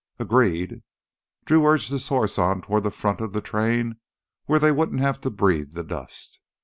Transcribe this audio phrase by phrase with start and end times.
[0.17, 0.81] "Agreed."
[1.45, 3.99] Drew urged his horse on toward the front of the train
[4.45, 6.41] where they wouldn't have to breathe the dust.